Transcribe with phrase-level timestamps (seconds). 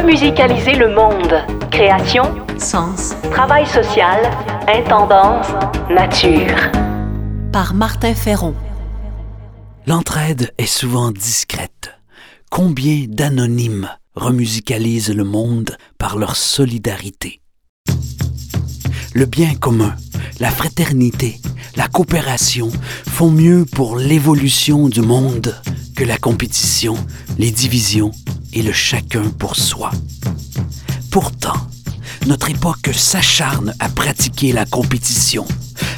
[0.00, 1.44] Remusicaliser le monde.
[1.70, 2.22] Création,
[2.58, 3.14] Sens.
[3.32, 4.30] travail social,
[4.66, 5.48] intendance,
[5.90, 6.56] nature.
[7.52, 8.54] Par Martin Ferron.
[9.86, 11.90] L'entraide est souvent discrète.
[12.50, 17.42] Combien d'anonymes remusicalisent le monde par leur solidarité?
[19.12, 19.94] Le bien commun,
[20.40, 21.38] la fraternité,
[21.76, 22.70] la coopération
[23.06, 25.54] font mieux pour l'évolution du monde
[25.94, 26.94] que la compétition,
[27.38, 28.12] les divisions
[28.52, 29.90] et le chacun pour soi.
[31.10, 31.56] Pourtant,
[32.26, 35.46] notre époque s'acharne à pratiquer la compétition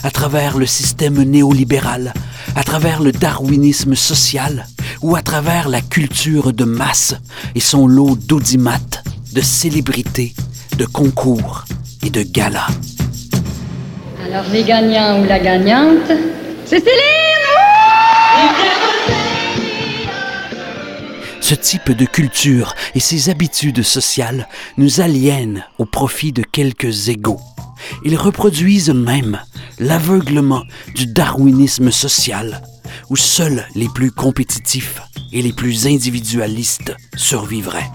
[0.02, 2.12] à travers le système néolibéral,
[2.56, 4.66] à travers le darwinisme social
[5.00, 7.14] ou à travers la culture de masse
[7.54, 10.34] et son lot d'audimates, de célébrités,
[10.76, 11.64] de concours
[12.04, 12.68] et de galas.
[14.24, 16.10] Alors les gagnants ou la gagnante,
[16.64, 17.32] c'est Céline
[21.42, 27.40] Ce type de culture et ces habitudes sociales nous aliènent au profit de quelques égaux.
[28.04, 29.40] Ils reproduisent même
[29.80, 30.62] l'aveuglement
[30.94, 32.62] du darwinisme social,
[33.10, 37.90] où seuls les plus compétitifs et les plus individualistes survivraient.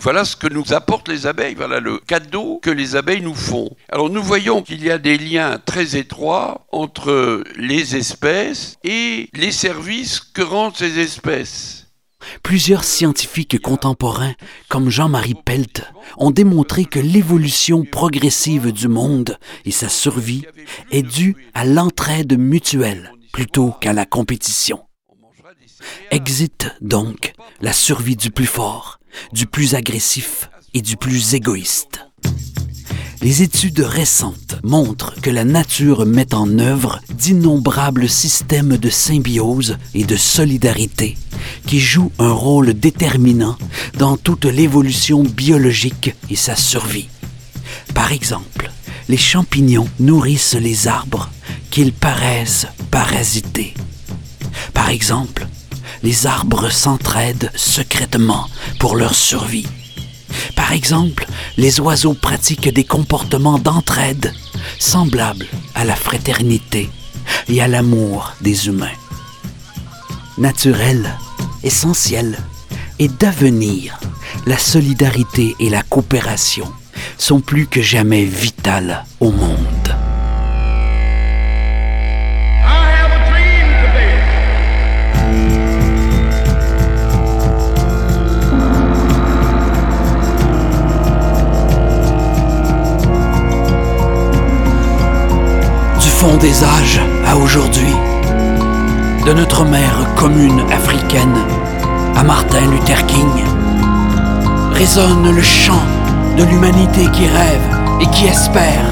[0.00, 3.70] Voilà ce que nous apportent les abeilles, voilà le cadeau que les abeilles nous font.
[3.88, 9.52] Alors nous voyons qu'il y a des liens très étroits entre les espèces et les
[9.52, 11.83] services que rendent ces espèces.
[12.42, 14.34] Plusieurs scientifiques contemporains,
[14.68, 15.82] comme Jean-Marie Pelt,
[16.16, 20.44] ont démontré que l'évolution progressive du monde et sa survie
[20.90, 24.80] est due à l'entraide mutuelle plutôt qu'à la compétition.
[26.10, 28.98] Exit donc la survie du plus fort,
[29.32, 32.00] du plus agressif et du plus égoïste.
[33.24, 40.04] Les études récentes montrent que la nature met en œuvre d'innombrables systèmes de symbiose et
[40.04, 41.16] de solidarité
[41.66, 43.56] qui jouent un rôle déterminant
[43.96, 47.08] dans toute l'évolution biologique et sa survie.
[47.94, 48.70] Par exemple,
[49.08, 51.30] les champignons nourrissent les arbres
[51.70, 53.72] qu'ils paraissent parasiter.
[54.74, 55.46] Par exemple,
[56.02, 59.66] les arbres s'entraident secrètement pour leur survie.
[60.54, 64.32] Par exemple, les oiseaux pratiquent des comportements d'entraide
[64.78, 66.90] semblables à la fraternité
[67.48, 68.98] et à l'amour des humains.
[70.38, 71.16] Naturel,
[71.62, 72.38] essentiel
[72.98, 73.98] et d'avenir,
[74.46, 76.70] la solidarité et la coopération
[77.18, 79.73] sont plus que jamais vitales au monde.
[96.44, 97.96] Des âges à aujourd'hui,
[99.24, 101.38] de notre mère commune africaine
[102.14, 103.44] à Martin Luther King,
[104.72, 105.82] résonne le chant
[106.36, 107.66] de l'humanité qui rêve
[108.02, 108.84] et qui espère.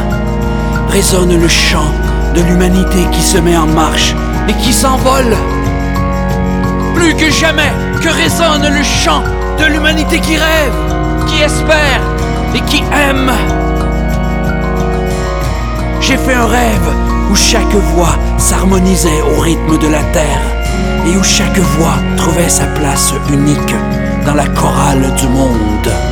[0.88, 1.92] Résonne le chant
[2.34, 4.14] de l'humanité qui se met en marche
[4.48, 5.36] et qui s'envole.
[6.94, 9.22] Plus que jamais que résonne le chant
[9.58, 10.78] de l'humanité qui rêve,
[11.26, 12.00] qui espère
[12.54, 13.30] et qui aime.
[16.00, 20.42] J'ai fait un rêve où chaque voix s'harmonisait au rythme de la terre
[21.06, 23.74] et où chaque voix trouvait sa place unique
[24.24, 26.11] dans la chorale du monde.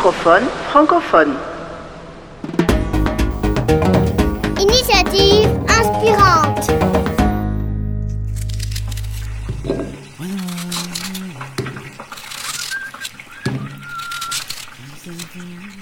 [0.00, 1.34] Microphone francophone.
[4.58, 6.70] Initiative inspirante.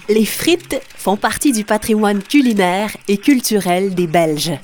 [0.08, 4.58] Les frites font partie du patrimoine culinaire et culturel des Belges.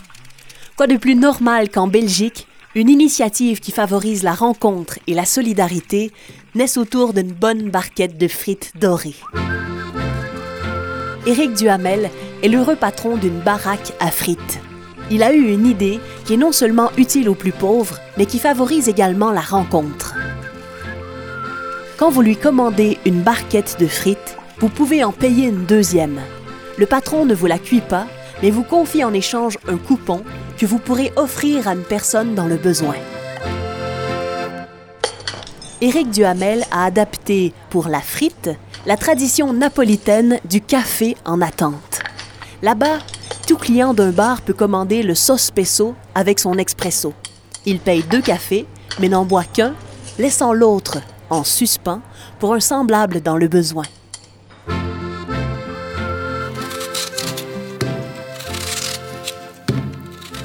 [0.77, 6.11] Quoi de plus normal qu'en Belgique, une initiative qui favorise la rencontre et la solidarité
[6.55, 9.15] naisse autour d'une bonne barquette de frites dorées.
[11.27, 12.11] Éric Duhamel
[12.43, 14.61] est l'heureux patron d'une baraque à frites.
[15.11, 18.39] Il a eu une idée qui est non seulement utile aux plus pauvres, mais qui
[18.39, 20.15] favorise également la rencontre.
[21.97, 26.21] Quand vous lui commandez une barquette de frites, vous pouvez en payer une deuxième.
[26.77, 28.07] Le patron ne vous la cuit pas,
[28.43, 30.25] mais vous confie en échange un coupon
[30.59, 32.95] que vous pourrez offrir à une personne dans le besoin.
[35.81, 38.51] Éric Duhamel a adapté pour la frite
[38.87, 42.01] la tradition napolitaine du café en attente.
[42.63, 42.99] Là-bas,
[43.47, 47.13] tout client d'un bar peut commander le sospeso avec son expresso.
[47.67, 48.67] Il paye deux cafés,
[49.01, 49.75] mais n'en boit qu'un,
[50.19, 50.99] laissant l'autre
[51.31, 52.01] en suspens
[52.39, 53.85] pour un semblable dans le besoin.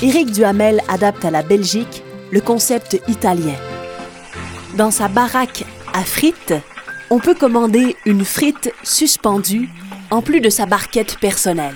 [0.02, 3.56] Éric Duhamel adapte à la Belgique le concept italien.
[4.78, 6.54] Dans sa baraque à frites,
[7.10, 9.68] on peut commander une frite suspendue
[10.10, 11.76] en plus de sa barquette personnelle.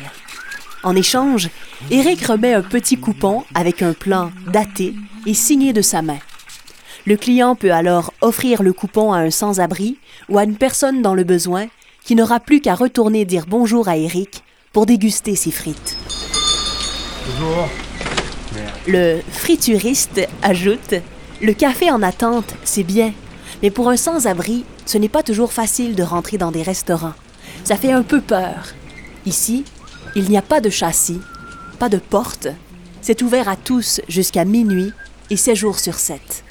[0.84, 1.50] En échange,
[1.92, 4.94] Éric remet un petit coupon avec un plan daté
[5.26, 6.20] et signé de sa main.
[7.06, 9.98] Le client peut alors offrir le coupon à un sans-abri
[10.30, 11.68] ou à une personne dans le besoin
[12.06, 15.98] qui n'aura plus qu'à retourner dire bonjour à Éric pour déguster ses frites.
[17.28, 17.68] Bonjour.
[18.88, 20.96] Le frituriste ajoute
[21.42, 23.14] Le café en attente, c'est bien,
[23.62, 27.14] mais pour un sans-abri, ce n'est pas toujours facile de rentrer dans des restaurants.
[27.64, 28.74] Ça fait un peu peur.
[29.26, 29.64] Ici,
[30.16, 31.22] il n'y a pas de châssis,
[31.80, 32.48] pas de porte.
[33.02, 34.92] C'est ouvert à tous jusqu'à minuit
[35.30, 36.44] et 7 jours sur 7.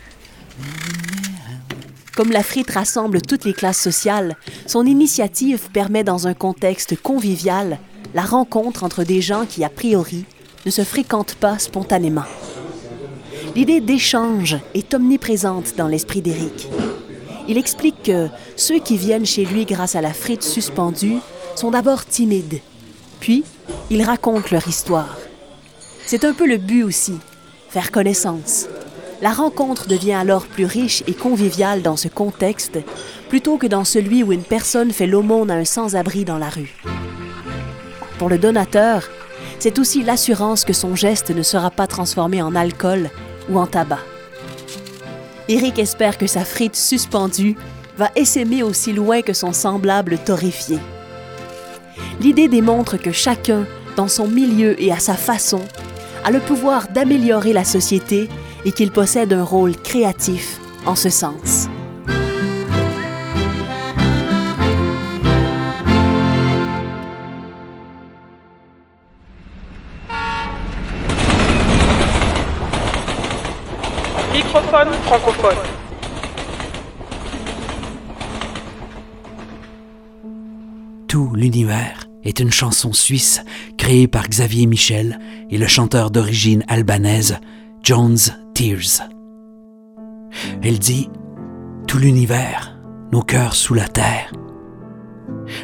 [2.14, 7.78] Comme la frite rassemble toutes les classes sociales, son initiative permet dans un contexte convivial
[8.14, 10.26] la rencontre entre des gens qui, a priori,
[10.64, 12.24] ne se fréquentent pas spontanément.
[13.54, 16.68] L'idée d'échange est omniprésente dans l'esprit d'Éric.
[17.48, 21.18] Il explique que ceux qui viennent chez lui grâce à la frite suspendue
[21.56, 22.60] sont d'abord timides,
[23.20, 23.44] puis
[23.90, 25.18] ils racontent leur histoire.
[26.06, 27.14] C'est un peu le but aussi,
[27.68, 28.66] faire connaissance.
[29.20, 32.78] La rencontre devient alors plus riche et conviviale dans ce contexte
[33.28, 36.74] plutôt que dans celui où une personne fait l'aumône à un sans-abri dans la rue.
[38.18, 39.08] Pour le donateur,
[39.62, 43.10] c'est aussi l'assurance que son geste ne sera pas transformé en alcool
[43.48, 44.00] ou en tabac.
[45.48, 47.56] Eric espère que sa frite suspendue
[47.96, 50.80] va essaimer aussi loin que son semblable torréfié.
[52.20, 53.64] L'idée démontre que chacun,
[53.94, 55.60] dans son milieu et à sa façon,
[56.24, 58.28] a le pouvoir d'améliorer la société
[58.64, 61.68] et qu'il possède un rôle créatif en ce sens.
[81.08, 83.42] Tout l'univers est une chanson suisse
[83.78, 85.18] créée par Xavier Michel
[85.48, 87.38] et le chanteur d'origine albanaise
[87.82, 88.18] Jones
[88.54, 89.08] Tears.
[90.62, 91.08] Elle dit
[91.86, 92.78] Tout l'univers,
[93.10, 94.32] nos cœurs sous la terre.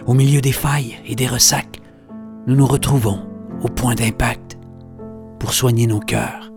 [0.07, 1.83] Au milieu des failles et des ressacs,
[2.47, 3.21] nous nous retrouvons
[3.61, 4.57] au point d'impact
[5.38, 6.50] pour soigner nos cœurs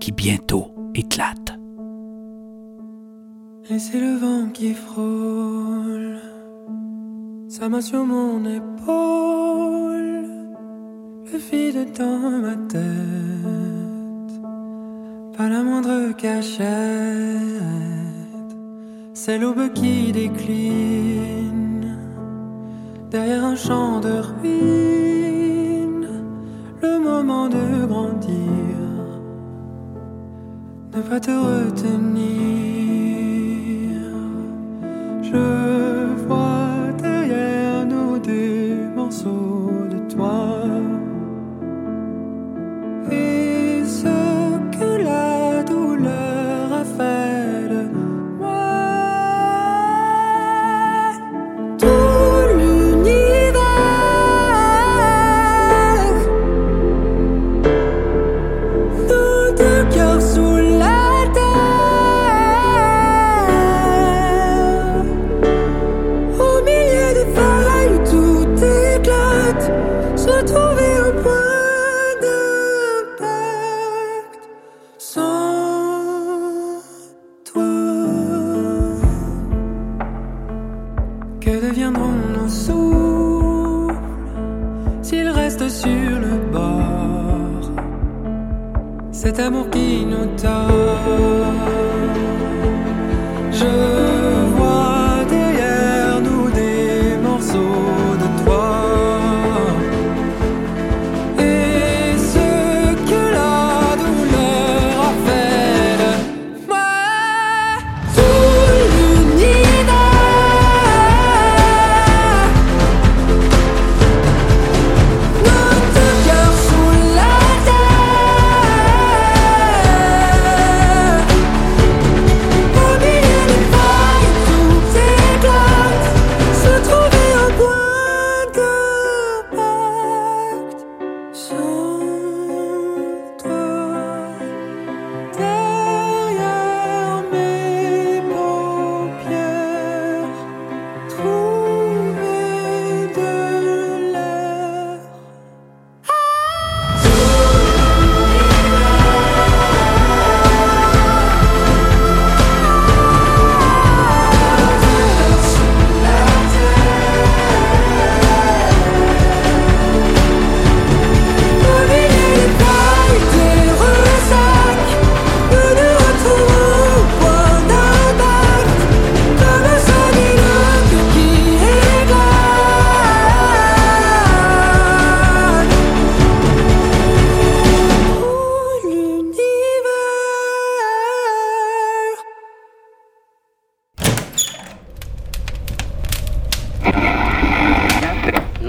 [0.00, 1.47] qui bientôt éclatent.
[3.70, 6.18] Et c'est le vent qui frôle
[7.48, 10.26] sa main sur mon épaule,
[11.30, 14.40] le vide dans ma tête,
[15.36, 16.64] pas la moindre cachette,
[19.12, 21.98] c'est l'aube qui décline
[23.10, 26.08] derrière un champ de ruines,
[26.80, 28.78] le moment de grandir,
[30.94, 32.77] ne pas te retenir.
[35.28, 35.67] Je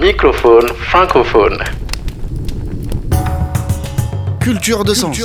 [0.00, 1.58] Microphone francophone.
[4.40, 5.20] Culture de sens.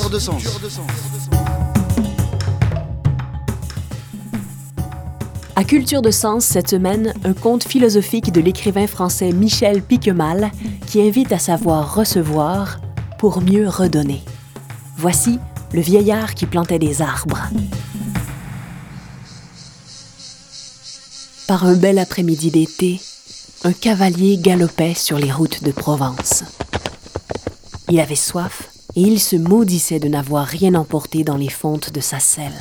[5.56, 10.52] À Culture de Sens cette semaine, un conte philosophique de l'écrivain français Michel Piquemal
[10.88, 12.82] qui invite à savoir recevoir
[13.18, 14.24] pour mieux redonner.
[14.98, 15.40] Voici
[15.72, 17.48] le vieillard qui plantait des arbres.
[21.48, 23.00] Par un bel après-midi d'été,
[23.64, 26.44] un cavalier galopait sur les routes de Provence.
[27.90, 32.02] Il avait soif et il se maudissait de n'avoir rien emporté dans les fontes de
[32.02, 32.60] sa selle.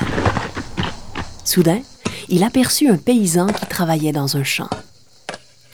[1.44, 1.80] Soudain,
[2.28, 4.70] il aperçut un paysan qui travaillait dans un champ.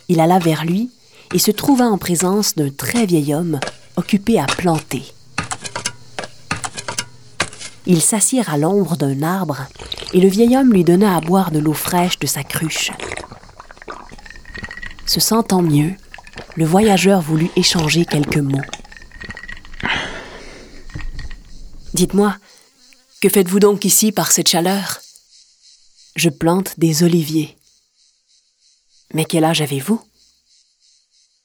[0.08, 0.90] Il alla vers lui
[1.32, 3.60] et se trouva en présence d'un très vieil homme
[3.96, 5.04] occupé à planter.
[7.86, 9.66] Ils s'assirent à l'ombre d'un arbre
[10.12, 12.90] et le vieil homme lui donna à boire de l'eau fraîche de sa cruche.
[15.10, 15.96] Se sentant mieux,
[16.54, 18.62] le voyageur voulut échanger quelques mots.
[21.94, 22.36] Dites-moi,
[23.20, 25.00] que faites-vous donc ici par cette chaleur?
[26.14, 27.58] Je plante des oliviers.
[29.12, 30.00] Mais quel âge avez-vous?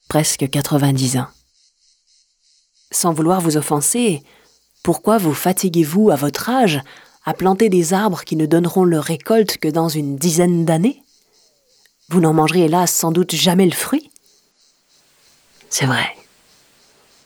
[0.06, 1.28] Presque 90 ans.
[2.92, 4.22] Sans vouloir vous offenser,
[4.84, 6.80] pourquoi vous fatiguez-vous à votre âge
[7.24, 11.02] à planter des arbres qui ne donneront leur récolte que dans une dizaine d'années?
[12.08, 14.10] Vous n'en mangerez hélas sans doute jamais le fruit
[15.68, 16.06] C'est vrai.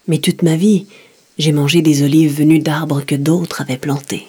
[0.09, 0.87] Mais toute ma vie,
[1.39, 4.27] j'ai mangé des olives venues d'arbres que d'autres avaient plantés.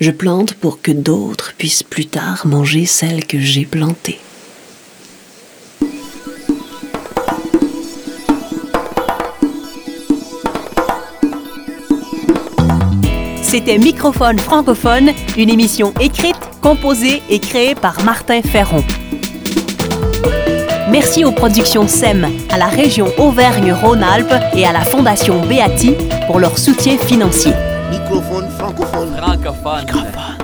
[0.00, 4.18] Je plante pour que d'autres puissent plus tard manger celles que j'ai plantées.
[13.42, 18.82] C'était Microphone francophone, une émission écrite, composée et créée par Martin Ferron.
[20.90, 25.94] Merci aux productions SEM, à la région Auvergne-Rhône-Alpes et à la Fondation Beati
[26.26, 27.52] pour leur soutien financier.
[27.90, 29.16] Microphone francophone.
[29.16, 30.41] Francophone.